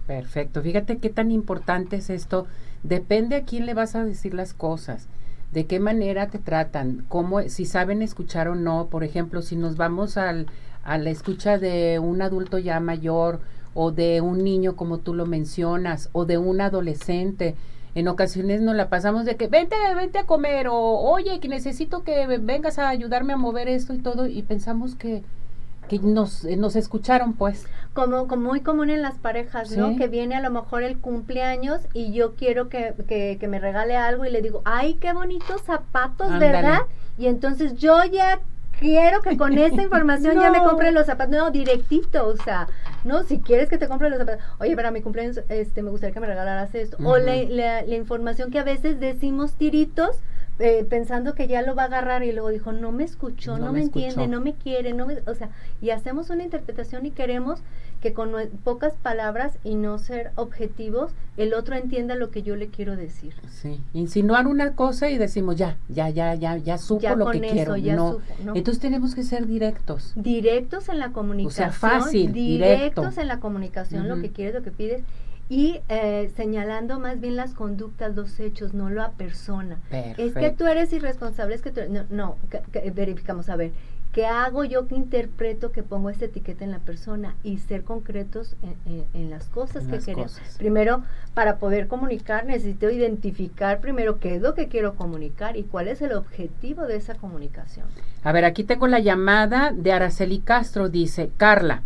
Perfecto. 0.08 0.60
Fíjate 0.60 0.98
qué 0.98 1.10
tan 1.10 1.30
importante 1.30 1.96
es 1.96 2.10
esto. 2.10 2.46
Depende 2.82 3.36
a 3.36 3.44
quién 3.44 3.64
le 3.64 3.74
vas 3.74 3.94
a 3.94 4.04
decir 4.04 4.34
las 4.34 4.54
cosas, 4.54 5.06
de 5.56 5.64
qué 5.64 5.80
manera 5.80 6.26
te 6.26 6.38
tratan, 6.38 7.06
cómo, 7.08 7.40
si 7.48 7.64
saben 7.64 8.02
escuchar 8.02 8.46
o 8.48 8.54
no. 8.54 8.88
Por 8.88 9.04
ejemplo, 9.04 9.40
si 9.40 9.56
nos 9.56 9.78
vamos 9.78 10.18
al, 10.18 10.48
a 10.84 10.98
la 10.98 11.08
escucha 11.08 11.56
de 11.56 11.98
un 11.98 12.20
adulto 12.20 12.58
ya 12.58 12.78
mayor 12.78 13.40
o 13.72 13.90
de 13.90 14.20
un 14.20 14.44
niño 14.44 14.76
como 14.76 14.98
tú 14.98 15.14
lo 15.14 15.24
mencionas 15.24 16.10
o 16.12 16.26
de 16.26 16.36
un 16.36 16.60
adolescente 16.60 17.54
en 17.94 18.06
ocasiones 18.08 18.60
nos 18.60 18.76
la 18.76 18.90
pasamos 18.90 19.24
de 19.24 19.36
que 19.36 19.46
vente, 19.46 19.76
vente 19.94 20.18
a 20.18 20.26
comer 20.26 20.68
o 20.68 20.76
oye, 20.76 21.40
que 21.40 21.48
necesito 21.48 22.04
que 22.04 22.26
vengas 22.26 22.78
a 22.78 22.90
ayudarme 22.90 23.32
a 23.32 23.38
mover 23.38 23.68
esto 23.68 23.94
y 23.94 23.98
todo 23.98 24.26
y 24.26 24.42
pensamos 24.42 24.94
que 24.94 25.22
que 25.88 25.98
nos, 25.98 26.44
eh, 26.44 26.56
nos 26.56 26.76
escucharon 26.76 27.34
pues. 27.34 27.66
Como, 27.92 28.28
como 28.28 28.48
muy 28.48 28.60
común 28.60 28.90
en 28.90 29.02
las 29.02 29.18
parejas, 29.18 29.70
¿no? 29.76 29.96
Que 29.96 30.08
viene 30.08 30.36
a 30.36 30.40
lo 30.40 30.50
mejor 30.50 30.82
el 30.82 30.98
cumpleaños 30.98 31.80
y 31.94 32.12
yo 32.12 32.34
quiero 32.34 32.68
que, 32.68 32.94
que, 33.08 33.38
que 33.40 33.48
me 33.48 33.58
regale 33.58 33.96
algo 33.96 34.24
y 34.26 34.30
le 34.30 34.42
digo, 34.42 34.60
ay, 34.64 34.94
qué 34.94 35.12
bonitos 35.14 35.62
zapatos, 35.62 36.38
¿verdad? 36.38 36.80
Y 37.16 37.26
entonces 37.26 37.74
yo 37.74 38.04
ya 38.04 38.40
quiero 38.78 39.22
que 39.22 39.36
con 39.36 39.56
esta 39.56 39.82
información 39.82 40.38
ya 40.38 40.50
me 40.50 40.58
compre 40.64 40.92
los 40.92 41.06
zapatos. 41.06 41.34
No, 41.34 41.50
directito, 41.50 42.26
o 42.26 42.36
sea, 42.36 42.68
no, 43.04 43.22
si 43.22 43.40
quieres 43.40 43.68
que 43.68 43.78
te 43.78 43.88
compre 43.88 44.10
los 44.10 44.18
zapatos, 44.18 44.44
oye, 44.58 44.76
para 44.76 44.90
mi 44.90 45.02
cumpleaños, 45.02 45.40
este, 45.48 45.82
me 45.82 45.90
gustaría 45.90 46.14
que 46.14 46.20
me 46.20 46.26
regalaras 46.26 46.74
esto. 46.74 46.96
O 47.02 47.18
la, 47.18 47.34
la, 47.44 47.82
la, 47.82 47.94
información 47.94 48.50
que 48.50 48.58
a 48.58 48.64
veces 48.64 49.00
decimos 49.00 49.54
tiritos, 49.54 50.18
eh, 50.58 50.86
pensando 50.88 51.34
que 51.34 51.48
ya 51.48 51.60
lo 51.62 51.74
va 51.74 51.82
a 51.82 51.86
agarrar 51.86 52.22
y 52.22 52.32
luego 52.32 52.48
dijo, 52.48 52.72
no 52.72 52.90
me 52.90 53.04
escuchó, 53.04 53.58
no, 53.58 53.72
me, 53.72 53.82
entiende, 53.82 54.26
no 54.26 54.40
me 54.40 54.54
quiere, 54.54 54.94
no 54.94 55.06
me, 55.06 55.18
o 55.26 55.34
sea, 55.34 55.50
y 55.82 55.90
hacemos 55.90 56.30
una 56.30 56.44
interpretación 56.44 57.04
y 57.04 57.10
queremos 57.10 57.60
que 58.00 58.12
con 58.12 58.32
pocas 58.64 58.94
palabras 58.94 59.58
y 59.64 59.74
no 59.74 59.98
ser 59.98 60.30
objetivos, 60.34 61.12
el 61.36 61.54
otro 61.54 61.76
entienda 61.76 62.14
lo 62.14 62.30
que 62.30 62.42
yo 62.42 62.56
le 62.56 62.68
quiero 62.68 62.96
decir. 62.96 63.34
Sí, 63.50 63.80
insinuar 63.92 64.46
una 64.46 64.74
cosa 64.74 65.10
y 65.10 65.18
decimos, 65.18 65.56
ya, 65.56 65.76
ya, 65.88 66.08
ya, 66.08 66.34
ya, 66.34 66.56
ya 66.56 66.78
supo 66.78 67.14
lo 67.16 67.30
que 67.30 67.40
quiero. 67.40 67.76
no. 67.76 68.20
Entonces 68.54 68.80
tenemos 68.80 69.14
que 69.14 69.24
ser 69.24 69.46
directos. 69.46 70.12
Directos 70.14 70.88
en 70.88 70.98
la 70.98 71.12
comunicación. 71.12 71.68
O 71.68 71.72
sea, 71.72 71.72
fácil, 71.72 72.32
directos 72.32 73.18
en 73.18 73.28
la 73.28 73.40
comunicación, 73.40 74.08
lo 74.08 74.20
que 74.20 74.30
quieres, 74.30 74.54
lo 74.54 74.62
que 74.62 74.70
pides 74.70 75.02
y 75.48 75.80
eh, 75.88 76.30
señalando 76.36 76.98
más 76.98 77.20
bien 77.20 77.36
las 77.36 77.54
conductas, 77.54 78.16
los 78.16 78.40
hechos, 78.40 78.74
no 78.74 78.90
la 78.90 79.12
persona. 79.12 79.78
Es 79.90 80.34
que 80.34 80.50
tú 80.50 80.66
eres 80.66 80.92
irresponsable, 80.92 81.54
es 81.54 81.62
que 81.62 81.70
tú, 81.70 81.80
no, 81.88 82.04
no 82.10 82.36
verificamos, 82.94 83.48
a 83.48 83.56
ver, 83.56 83.70
¿qué 84.12 84.26
hago 84.26 84.64
yo 84.64 84.88
que 84.88 84.96
interpreto 84.96 85.70
que 85.70 85.84
pongo 85.84 86.10
esta 86.10 86.24
etiqueta 86.24 86.64
en 86.64 86.72
la 86.72 86.80
persona 86.80 87.36
y 87.44 87.58
ser 87.58 87.84
concretos 87.84 88.56
en, 89.14 89.30
las 89.30 89.46
cosas 89.48 89.84
que 89.86 89.98
queremos? 89.98 90.40
Primero, 90.58 91.02
para 91.34 91.58
poder 91.58 91.86
comunicar 91.86 92.44
necesito 92.44 92.90
identificar 92.90 93.80
primero 93.80 94.18
qué 94.18 94.36
es 94.36 94.42
lo 94.42 94.54
que 94.54 94.66
quiero 94.66 94.94
comunicar 94.96 95.56
y 95.56 95.62
cuál 95.62 95.86
es 95.86 96.02
el 96.02 96.12
objetivo 96.12 96.86
de 96.86 96.96
esa 96.96 97.14
comunicación. 97.14 97.86
A 98.24 98.32
ver, 98.32 98.44
aquí 98.44 98.64
tengo 98.64 98.88
la 98.88 98.98
llamada 98.98 99.70
de 99.72 99.92
Araceli 99.92 100.40
Castro, 100.40 100.88
dice, 100.88 101.30
Carla, 101.36 101.82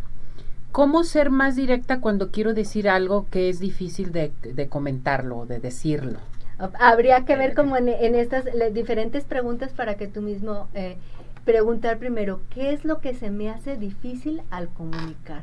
¿Cómo 0.73 1.03
ser 1.03 1.31
más 1.31 1.57
directa 1.57 2.01
cuando 2.01 2.31
quiero 2.31 2.55
decir 2.55 2.89
algo 2.89 3.27
que 3.29 3.49
es 3.49 3.59
difícil 3.59 4.13
de, 4.13 4.33
de 4.41 4.69
comentarlo 4.69 5.39
o 5.39 5.47
de 5.47 5.59
decirlo? 5.59 6.21
Habría 6.79 7.25
que 7.25 7.35
ver 7.35 7.55
como 7.55 7.77
en, 7.77 7.89
estas 7.89 8.45
diferentes 8.73 9.25
preguntas 9.25 9.73
para 9.73 9.97
que 9.97 10.07
tú 10.07 10.23
mismo 10.23 10.69
eh, 10.75 10.97
preguntar 11.45 11.99
primero, 11.99 12.41
¿qué 12.51 12.73
es 12.73 12.85
lo 12.85 13.01
que 13.01 13.15
se 13.15 13.31
me 13.31 13.51
hace 13.51 13.77
difícil 13.77 14.43
al 14.51 14.69
comunicar? 14.69 15.43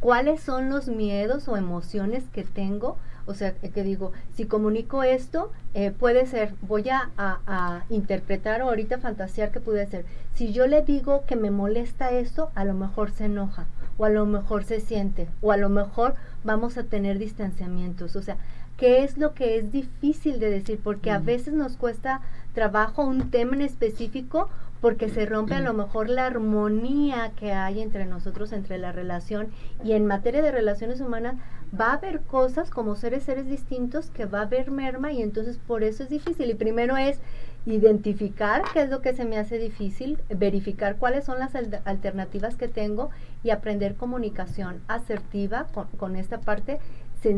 ¿Cuáles 0.00 0.40
son 0.40 0.68
los 0.68 0.88
miedos 0.88 1.48
o 1.48 1.56
emociones 1.56 2.24
que 2.32 2.44
tengo? 2.44 2.98
O 3.24 3.32
sea, 3.32 3.54
que 3.54 3.82
digo, 3.82 4.12
si 4.34 4.44
comunico 4.44 5.02
esto, 5.02 5.52
eh, 5.72 5.90
puede 5.90 6.26
ser, 6.26 6.52
voy 6.60 6.90
a, 6.90 7.10
a, 7.16 7.40
a, 7.46 7.84
interpretar 7.88 8.60
o 8.60 8.68
ahorita 8.68 8.98
fantasear 8.98 9.52
que 9.52 9.60
puede 9.60 9.86
ser. 9.86 10.04
Si 10.34 10.52
yo 10.52 10.66
le 10.66 10.82
digo 10.82 11.24
que 11.26 11.34
me 11.34 11.50
molesta 11.50 12.10
esto, 12.10 12.50
a 12.54 12.64
lo 12.64 12.74
mejor 12.74 13.10
se 13.10 13.24
enoja 13.24 13.66
o 13.98 14.04
a 14.04 14.10
lo 14.10 14.26
mejor 14.26 14.64
se 14.64 14.80
siente, 14.80 15.28
o 15.40 15.52
a 15.52 15.56
lo 15.56 15.68
mejor 15.68 16.14
vamos 16.44 16.78
a 16.78 16.84
tener 16.84 17.18
distanciamientos. 17.18 18.16
O 18.16 18.22
sea, 18.22 18.36
¿qué 18.76 19.04
es 19.04 19.18
lo 19.18 19.34
que 19.34 19.56
es 19.56 19.72
difícil 19.72 20.38
de 20.38 20.50
decir? 20.50 20.80
Porque 20.82 21.10
a 21.10 21.18
veces 21.18 21.54
nos 21.54 21.76
cuesta 21.76 22.20
trabajo 22.54 23.04
un 23.04 23.30
tema 23.30 23.54
en 23.54 23.62
específico 23.62 24.48
porque 24.80 25.08
se 25.08 25.26
rompe 25.26 25.54
a 25.54 25.60
lo 25.60 25.72
mejor 25.72 26.08
la 26.08 26.26
armonía 26.26 27.32
que 27.36 27.52
hay 27.52 27.80
entre 27.80 28.06
nosotros, 28.06 28.52
entre 28.52 28.78
la 28.78 28.92
relación. 28.92 29.48
Y 29.82 29.92
en 29.92 30.06
materia 30.06 30.42
de 30.42 30.52
relaciones 30.52 31.00
humanas 31.00 31.36
va 31.78 31.90
a 31.90 31.94
haber 31.94 32.20
cosas 32.20 32.70
como 32.70 32.94
seres, 32.94 33.24
seres 33.24 33.48
distintos 33.48 34.10
que 34.10 34.26
va 34.26 34.40
a 34.40 34.42
haber 34.42 34.70
merma 34.70 35.12
y 35.12 35.22
entonces 35.22 35.58
por 35.58 35.82
eso 35.82 36.02
es 36.02 36.10
difícil. 36.10 36.50
Y 36.50 36.54
primero 36.54 36.96
es 36.96 37.18
identificar 37.64 38.62
qué 38.72 38.82
es 38.82 38.90
lo 38.90 39.00
que 39.00 39.12
se 39.12 39.24
me 39.24 39.38
hace 39.38 39.58
difícil, 39.58 40.18
verificar 40.28 40.96
cuáles 40.96 41.24
son 41.24 41.40
las 41.40 41.54
alternativas 41.84 42.56
que 42.56 42.68
tengo 42.68 43.10
y 43.46 43.50
aprender 43.50 43.94
comunicación 43.94 44.80
asertiva 44.88 45.66
con, 45.72 45.86
con 45.96 46.16
esta 46.16 46.40
parte 46.40 46.80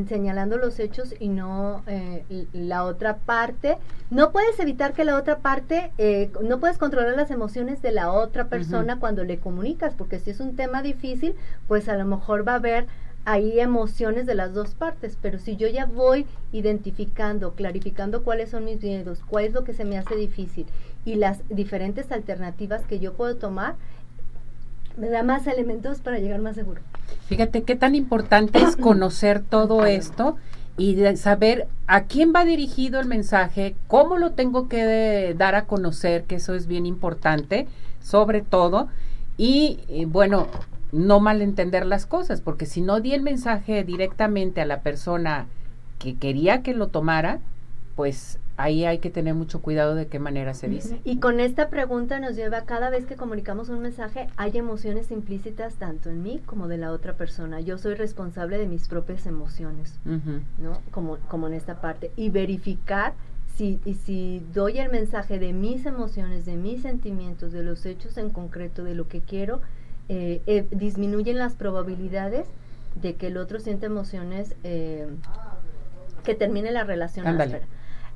señalando 0.07 0.59
los 0.59 0.79
hechos 0.81 1.15
y 1.19 1.29
no 1.29 1.83
eh, 1.87 2.47
la 2.53 2.85
otra 2.85 3.17
parte. 3.17 3.79
No 4.11 4.33
puedes 4.33 4.59
evitar 4.61 4.93
que 4.93 5.05
la 5.05 5.17
otra 5.17 5.38
parte, 5.38 5.93
eh, 5.99 6.31
no 6.43 6.61
puedes 6.61 6.79
controlar 6.79 7.17
las 7.17 7.31
emociones 7.31 7.81
de 7.81 7.93
la 7.93 8.12
otra 8.12 8.49
persona 8.49 8.99
cuando 8.99 9.25
le 9.25 9.38
comunicas, 9.38 9.95
porque 9.95 10.19
si 10.19 10.31
es 10.31 10.41
un 10.41 10.57
tema 10.57 10.83
difícil, 10.83 11.35
pues 11.67 11.88
a 11.88 11.97
lo 11.97 12.05
mejor 12.05 12.47
va 12.47 12.53
a 12.53 12.57
haber 12.57 12.87
ahí 13.25 13.61
emociones 13.61 14.27
de 14.27 14.35
las 14.35 14.55
dos 14.55 14.75
partes, 14.75 15.19
pero 15.21 15.38
si 15.38 15.57
yo 15.57 15.69
ya 15.69 15.85
voy 15.85 16.27
identificando, 16.53 17.53
clarificando 17.53 18.23
cuáles 18.23 18.50
son 18.50 18.65
mis 18.65 18.83
miedos, 18.83 19.21
cuál 19.27 19.45
es 19.45 19.53
lo 19.53 19.65
que 19.65 19.75
se 19.75 19.85
me 19.85 19.99
hace 19.99 20.17
difícil 20.17 20.67
y 21.05 21.17
las 21.17 21.41
diferentes 21.49 22.11
alternativas 22.11 22.87
que 22.87 22.99
yo 22.99 23.15
puedo 23.15 23.37
tomar, 23.37 23.77
me 24.99 25.09
da 25.09 25.23
más 25.23 25.47
elementos 25.47 26.00
para 26.00 26.19
llegar 26.19 26.40
más 26.40 26.57
seguro. 26.57 26.81
Fíjate 27.26 27.62
qué 27.62 27.76
tan 27.76 27.95
importante 27.95 28.59
es 28.59 28.76
conocer 28.81 29.43
todo 29.43 29.87
esto 29.87 30.37
y 30.76 30.97
saber 31.17 31.67
a 31.87 32.05
quién 32.05 32.33
va 32.35 32.45
dirigido 32.45 33.00
el 33.00 33.07
mensaje, 33.07 33.75
cómo 33.88 34.17
lo 34.17 34.33
tengo 34.33 34.69
que 34.69 35.35
dar 35.37 35.55
a 35.55 35.64
conocer, 35.64 36.25
que 36.25 36.37
eso 36.37 36.55
es 36.55 36.67
bien 36.67 36.87
importante, 36.87 37.67
sobre 38.00 38.43
todo. 38.43 38.88
Y, 39.37 39.81
y 39.88 40.05
bueno, 40.05 40.47
no 40.93 41.21
malentender 41.21 41.85
las 41.85 42.07
cosas, 42.07 42.40
porque 42.40 42.67
si 42.67 42.81
no 42.81 43.00
di 43.00 43.12
el 43.12 43.23
mensaje 43.23 43.83
directamente 43.85 44.61
a 44.61 44.67
la 44.67 44.81
persona 44.81 45.47
que 45.99 46.17
quería 46.17 46.62
que 46.62 46.75
lo 46.75 46.88
tomara, 46.88 47.40
pues 47.97 48.38
ahí 48.59 48.85
hay 48.85 48.99
que 48.99 49.09
tener 49.09 49.35
mucho 49.35 49.62
cuidado 49.62 49.95
de 49.95 50.09
qué 50.09 50.19
manera 50.19 50.53
se 50.53 50.69
dice. 50.69 51.00
Y 51.05 51.21
con 51.21 51.38
esta 51.38 51.71
pregunta 51.71 52.19
nos 52.19 52.35
lleva, 52.35 52.62
cada 52.62 52.91
vez 52.91 53.07
que 53.07 53.15
comunicamos 53.15 53.69
un 53.69 53.81
mensaje, 53.81 54.29
hay 54.37 54.59
emociones 54.59 55.12
implícitas 55.12 55.77
tanto 55.77 56.11
en 56.11 56.23
mí 56.23 56.43
como 56.45 56.67
de 56.67 56.77
la 56.77 56.91
otra 56.91 57.15
persona. 57.15 57.61
Yo 57.61 57.79
soy 57.79 57.95
responsable 57.95 58.59
de 58.59 58.67
mis 58.67 58.88
propias 58.88 59.27
emociones, 59.27 60.00
¿no? 60.59 60.81
Como, 60.91 61.19
como 61.29 61.47
en 61.47 61.55
esta 61.55 61.81
parte. 61.81 62.11
Y 62.17 62.31
verificar 62.31 63.15
si, 63.55 63.81
y 63.85 63.95
si 63.95 64.43
doy 64.53 64.79
el 64.79 64.91
mensaje 64.91 65.38
de 65.38 65.53
mis 65.53 65.87
emociones, 65.87 66.45
de 66.45 66.57
mis 66.57 66.83
sentimientos, 66.83 67.53
de 67.53 67.62
los 67.62 67.87
hechos 67.87 68.19
en 68.19 68.31
concreto, 68.31 68.83
de 68.83 68.97
lo 68.97 69.07
que 69.07 69.21
quiero, 69.21 69.61
eh, 70.09 70.43
eh, 70.47 70.67
disminuyen 70.73 71.38
las 71.38 71.55
probabilidades 71.55 72.47
de 73.00 73.15
que 73.15 73.29
el 73.29 73.37
otro 73.37 73.61
sienta 73.61 73.87
emociones 73.87 74.57
eh, 74.65 75.07
que 76.25 76.35
termine 76.35 76.73
la 76.73 76.83
relación 76.83 77.25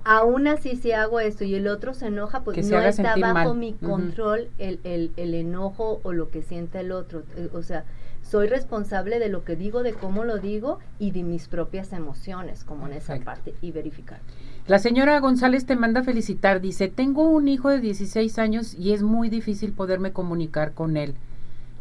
Aún 0.04 0.48
así, 0.48 0.76
si 0.76 0.92
hago 0.92 1.20
esto 1.20 1.44
y 1.44 1.54
el 1.54 1.68
otro 1.68 1.94
se 1.94 2.06
enoja, 2.06 2.40
pues 2.40 2.68
no 2.68 2.80
está 2.80 3.16
bajo 3.16 3.54
mi 3.54 3.74
control 3.74 4.48
el, 4.58 4.80
el, 4.84 5.12
el, 5.16 5.34
enojo 5.34 6.00
o 6.02 6.12
lo 6.12 6.30
que 6.30 6.42
sienta 6.42 6.80
el 6.80 6.92
otro. 6.92 7.22
O 7.52 7.62
sea, 7.62 7.84
soy 8.22 8.48
responsable 8.48 9.18
de 9.18 9.28
lo 9.28 9.44
que 9.44 9.56
digo, 9.56 9.82
de 9.82 9.92
cómo 9.92 10.24
lo 10.24 10.38
digo 10.38 10.78
y 10.98 11.10
de 11.10 11.22
mis 11.22 11.48
propias 11.48 11.92
emociones, 11.92 12.64
como 12.64 12.86
en 12.86 12.94
esa 12.94 13.18
parte, 13.20 13.54
y 13.60 13.72
verificar. 13.72 14.20
La 14.66 14.78
señora 14.78 15.18
González 15.20 15.66
te 15.66 15.76
manda 15.76 16.02
felicitar. 16.02 16.60
Dice, 16.60 16.88
tengo 16.88 17.28
un 17.28 17.48
hijo 17.48 17.68
de 17.68 17.80
16 17.80 18.38
años 18.38 18.74
y 18.74 18.92
es 18.92 19.02
muy 19.02 19.28
difícil 19.28 19.72
poderme 19.72 20.12
comunicar 20.12 20.72
con 20.72 20.96
él. 20.96 21.14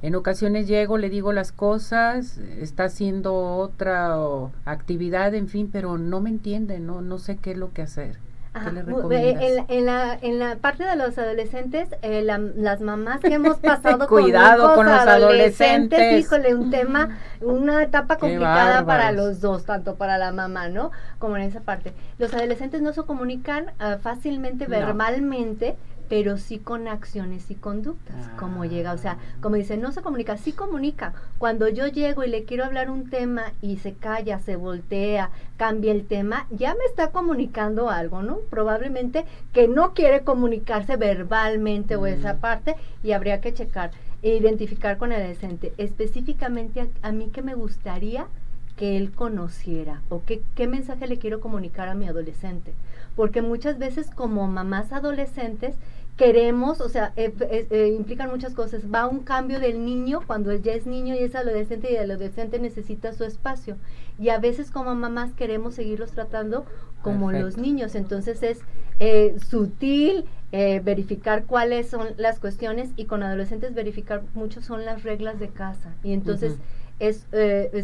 En 0.01 0.15
ocasiones 0.15 0.67
llego, 0.67 0.97
le 0.97 1.09
digo 1.09 1.31
las 1.31 1.51
cosas, 1.51 2.37
está 2.37 2.85
haciendo 2.85 3.35
otra 3.57 4.17
actividad, 4.65 5.35
en 5.35 5.47
fin, 5.47 5.69
pero 5.71 5.99
no 5.99 6.21
me 6.21 6.29
entiende, 6.29 6.79
no, 6.79 7.01
no 7.01 7.19
sé 7.19 7.37
qué 7.37 7.51
es 7.51 7.57
lo 7.57 7.71
que 7.71 7.83
hacer. 7.83 8.17
¿Qué 8.53 8.71
le 8.71 8.81
recomiendas? 8.81 9.43
En, 9.43 9.65
en, 9.69 9.85
la, 9.85 10.17
en 10.21 10.39
la 10.39 10.57
parte 10.57 10.83
de 10.83 10.95
los 10.97 11.17
adolescentes, 11.17 11.87
eh, 12.01 12.21
las 12.23 12.81
mamás 12.81 13.21
que 13.21 13.33
hemos 13.33 13.57
pasado 13.59 14.07
Cuidado 14.07 14.75
con, 14.75 14.87
los 14.87 14.99
adolescentes, 14.99 16.19
híjole, 16.19 16.53
un 16.53 16.69
tema, 16.69 17.17
una 17.39 17.81
etapa 17.81 18.17
complicada 18.17 18.85
para 18.85 19.11
los 19.13 19.39
dos, 19.39 19.65
tanto 19.65 19.95
para 19.95 20.17
la 20.17 20.33
mamá, 20.33 20.67
¿no? 20.67 20.91
Como 21.17 21.37
en 21.37 21.43
esa 21.43 21.61
parte. 21.61 21.93
Los 22.17 22.33
adolescentes 22.33 22.81
no 22.81 22.91
se 22.91 23.03
comunican 23.03 23.71
ah, 23.79 23.99
fácilmente, 24.01 24.65
verbalmente, 24.65 25.77
pero 26.11 26.37
sí 26.37 26.59
con 26.59 26.89
acciones 26.89 27.49
y 27.51 27.55
conductas, 27.55 28.29
como 28.37 28.65
llega, 28.65 28.91
o 28.91 28.97
sea, 28.97 29.17
como 29.39 29.55
dice, 29.55 29.77
no 29.77 29.93
se 29.93 30.01
comunica, 30.01 30.35
sí 30.35 30.51
comunica. 30.51 31.13
Cuando 31.37 31.69
yo 31.69 31.87
llego 31.87 32.25
y 32.25 32.29
le 32.29 32.43
quiero 32.43 32.65
hablar 32.65 32.91
un 32.91 33.09
tema 33.09 33.53
y 33.61 33.77
se 33.77 33.93
calla, 33.93 34.37
se 34.39 34.57
voltea, 34.57 35.29
cambia 35.55 35.93
el 35.93 36.05
tema, 36.05 36.47
ya 36.49 36.75
me 36.75 36.83
está 36.83 37.11
comunicando 37.11 37.89
algo, 37.89 38.23
¿no? 38.23 38.39
Probablemente 38.49 39.23
que 39.53 39.69
no 39.69 39.93
quiere 39.93 40.25
comunicarse 40.25 40.97
verbalmente 40.97 41.95
o 41.95 42.05
esa 42.05 42.33
mm. 42.33 42.39
parte 42.39 42.75
y 43.03 43.13
habría 43.13 43.39
que 43.39 43.53
checar 43.53 43.91
e 44.21 44.35
identificar 44.35 44.97
con 44.97 45.13
el 45.13 45.21
adolescente 45.21 45.71
específicamente 45.77 46.89
a, 47.03 47.11
mí 47.13 47.29
que 47.29 47.41
me 47.41 47.55
gustaría 47.55 48.27
que 48.75 48.97
él 48.97 49.13
conociera 49.13 50.01
o 50.09 50.23
qué, 50.25 50.41
qué 50.55 50.67
mensaje 50.67 51.07
le 51.07 51.19
quiero 51.19 51.39
comunicar 51.39 51.87
a 51.87 51.95
mi 51.95 52.05
adolescente. 52.07 52.73
Porque 53.15 53.41
muchas 53.41 53.77
veces 53.77 54.09
como 54.09 54.47
mamás 54.47 54.93
adolescentes, 54.93 55.75
queremos, 56.21 56.81
o 56.81 56.89
sea, 56.89 57.13
eh, 57.15 57.33
eh, 57.39 57.65
eh, 57.71 57.95
implican 57.97 58.29
muchas 58.29 58.53
cosas. 58.53 58.83
Va 58.93 59.07
un 59.07 59.21
cambio 59.21 59.59
del 59.59 59.83
niño 59.83 60.21
cuando 60.27 60.51
él 60.51 60.61
ya 60.61 60.73
es 60.73 60.85
niño 60.85 61.15
y 61.15 61.17
es 61.17 61.33
adolescente 61.33 61.91
y 61.91 61.95
el 61.95 62.11
adolescente 62.11 62.59
necesita 62.59 63.11
su 63.11 63.23
espacio. 63.23 63.77
Y 64.19 64.29
a 64.29 64.37
veces 64.37 64.69
como 64.69 64.93
mamás 64.93 65.33
queremos 65.33 65.73
seguirlos 65.73 66.11
tratando 66.11 66.67
como 67.01 67.31
los 67.31 67.57
niños. 67.57 67.95
Entonces 67.95 68.43
es 68.43 68.59
sutil 69.41 70.25
verificar 70.51 71.45
cuáles 71.45 71.89
son 71.89 72.09
las 72.17 72.37
cuestiones 72.37 72.91
y 72.95 73.05
con 73.05 73.23
adolescentes 73.23 73.73
verificar 73.73 74.21
mucho 74.35 74.61
son 74.61 74.85
las 74.85 75.01
reglas 75.01 75.39
de 75.39 75.49
casa. 75.49 75.95
Y 76.03 76.13
entonces 76.13 76.59
es 76.99 77.25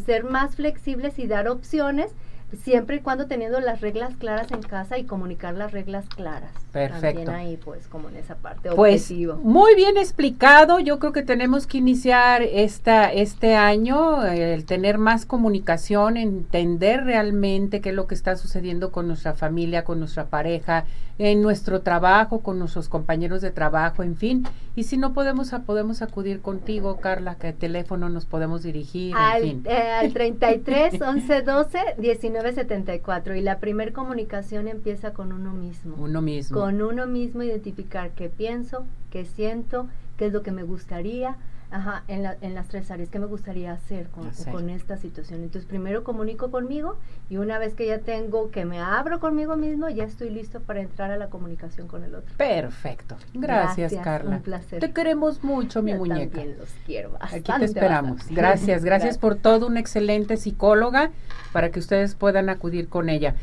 ser 0.06 0.26
más 0.26 0.56
flexibles 0.56 1.18
y 1.18 1.26
dar 1.26 1.48
opciones 1.48 2.14
siempre 2.64 2.98
y 2.98 3.00
cuando 3.00 3.28
teniendo 3.28 3.60
las 3.60 3.82
reglas 3.82 4.16
claras 4.16 4.52
en 4.52 4.62
casa 4.62 4.98
y 4.98 5.04
comunicar 5.04 5.56
las 5.56 5.72
reglas 5.72 6.08
claras. 6.08 6.52
Perfecto. 6.72 7.26
También 7.26 7.30
ahí, 7.30 7.58
pues, 7.58 7.88
como 7.88 8.10
en 8.10 8.16
esa 8.16 8.36
parte. 8.36 8.70
Pues, 8.72 9.12
muy 9.42 9.76
bien 9.76 9.98
explicado. 9.98 10.80
Yo 10.80 11.00
creo 11.00 11.12
que 11.12 11.24
tenemos 11.24 11.68
que 11.68 11.80
iniciar 11.80 12.42
esta, 12.42 13.12
este 13.12 13.56
año, 13.56 14.24
el 14.26 14.66
tener 14.66 14.98
más 14.98 15.26
comunicación, 15.26 16.16
entender 16.18 17.04
realmente 17.04 17.82
qué 17.82 17.90
es 17.90 17.96
lo 17.96 18.08
que 18.08 18.16
está 18.16 18.36
sucediendo 18.38 18.92
con 18.92 19.08
nuestra 19.08 19.34
familia, 19.34 19.84
con 19.84 20.00
nuestra 20.00 20.28
pareja, 20.28 20.86
en 21.20 21.42
nuestro 21.42 21.82
trabajo, 21.82 22.42
con 22.42 22.60
nuestros 22.60 22.90
compañeros 22.90 23.42
de 23.42 23.52
trabajo, 23.52 24.04
en 24.04 24.16
fin. 24.16 24.44
Y 24.76 24.84
si 24.84 24.98
no 24.98 25.14
podemos, 25.14 25.52
podemos 25.66 26.02
acudir 26.02 26.42
contigo, 26.42 26.98
Carla, 26.98 27.36
que 27.36 27.54
teléfono 27.54 28.10
nos 28.10 28.26
podemos 28.26 28.64
dirigir. 28.64 29.16
Al, 29.16 29.44
en 29.44 29.50
fin. 29.50 29.64
Eh, 29.66 29.92
al 29.92 30.14
33 30.14 31.02
11 31.02 31.42
12 31.42 31.80
19 31.98 32.54
74. 32.54 33.36
Y 33.36 33.42
la 33.42 33.60
primer 33.60 33.94
comunicación 33.94 34.68
empieza 34.68 35.14
con 35.14 35.34
uno 35.34 35.54
mismo. 35.54 35.96
Uno 35.98 36.22
mismo. 36.22 36.60
Con 36.60 36.82
uno 36.82 37.08
mismo 37.08 37.44
identificar 37.44 38.12
qué 38.12 38.30
pienso, 38.30 38.86
qué 39.10 39.26
siento, 39.26 39.88
qué 40.18 40.28
es 40.28 40.34
lo 40.34 40.44
que 40.44 40.52
me 40.52 40.64
gustaría 40.64 41.38
Ajá, 41.70 42.04
en, 42.08 42.24
la, 42.24 42.38
en 42.40 42.56
las 42.56 42.70
tres 42.70 42.90
áreas, 42.92 43.10
¿qué 43.10 43.20
me 43.20 43.26
gustaría 43.26 43.74
hacer 43.74 44.08
con, 44.08 44.32
con, 44.52 44.70
esta 44.70 44.96
situación? 44.96 45.44
Entonces, 45.44 45.68
primero 45.68 46.06
comunico 46.06 46.50
conmigo 46.50 46.98
y 47.30 47.38
una 47.38 47.60
vez 47.60 47.74
que 47.74 47.86
ya 47.86 48.00
tengo 48.00 48.52
que 48.52 48.64
me 48.64 48.80
abro 48.80 49.20
conmigo 49.20 49.58
mismo, 49.58 49.90
ya 49.90 50.06
estoy 50.06 50.30
listo 50.30 50.62
para 50.62 50.80
entrar 50.80 51.12
a 51.12 51.18
la 51.18 51.28
comunicación 51.28 51.88
con 51.90 52.06
el 52.06 52.16
otro. 52.16 52.34
Perfecto. 52.38 53.18
Gracias, 53.34 53.94
Carla. 54.02 54.38
Un 54.38 54.42
placer. 54.44 54.80
Te 54.80 54.94
queremos 54.94 55.44
mucho, 55.44 55.84
mi 55.84 55.94
muñeca. 55.94 56.38
También 56.38 56.58
los 56.58 56.70
quiero 56.86 57.12
bastante. 57.12 57.52
Aquí 57.52 57.60
te 57.60 57.66
esperamos. 57.66 58.28
Gracias, 58.30 58.84
gracias 58.86 59.18
por 59.18 59.36
todo, 59.36 59.68
una 59.68 59.80
excelente 59.80 60.38
psicóloga 60.38 61.12
para 61.52 61.70
que 61.70 61.80
ustedes 61.80 62.16
puedan 62.16 62.50
acudir 62.50 62.88
con 62.88 63.10
ella. 63.10 63.36